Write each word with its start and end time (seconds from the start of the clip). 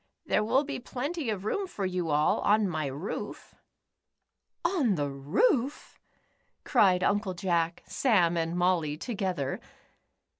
There 0.25 0.43
will 0.43 0.63
be 0.63 0.79
plenty 0.79 1.29
of 1.29 1.45
room 1.45 1.67
for 1.67 1.85
you 1.85 2.09
all 2.09 2.39
on 2.39 2.67
my 2.67 2.87
roof." 2.87 3.53
"On 4.65 4.95
the 4.95 5.11
roof?" 5.11 5.99
cried 6.63 7.03
Uncle 7.03 7.35
Jack, 7.35 7.83
Sam, 7.85 8.35
and 8.35 8.57
Molly 8.57 8.97
together. 8.97 9.59